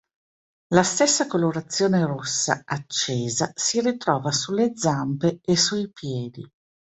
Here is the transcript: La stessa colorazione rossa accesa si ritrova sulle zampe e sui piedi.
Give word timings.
La 0.71 0.81
stessa 0.81 1.27
colorazione 1.27 2.03
rossa 2.07 2.63
accesa 2.65 3.51
si 3.53 3.81
ritrova 3.81 4.31
sulle 4.31 4.71
zampe 4.75 5.39
e 5.45 5.55
sui 5.55 5.91
piedi. 5.91 6.43